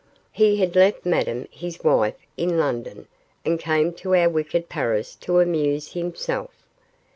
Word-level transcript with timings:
He 0.31 0.57
had 0.57 0.75
left 0.75 1.05
Madame 1.05 1.47
his 1.51 1.83
wife 1.83 2.15
in 2.35 2.57
London, 2.57 3.05
and 3.45 3.59
came 3.59 3.93
to 3.93 4.15
our 4.15 4.29
wicked 4.29 4.67
Paris 4.67 5.13
to 5.17 5.39
amuse 5.41 5.93
himself. 5.93 6.49